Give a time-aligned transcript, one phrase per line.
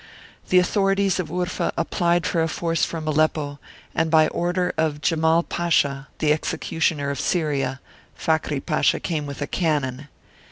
[0.49, 3.59] The authorities of Urfa applied for a force from Aleppo,
[3.93, 7.79] and by order of Jemal Pasha the execu tioner of Syria
[8.17, 10.07] Fakhry Pasha came with cannon.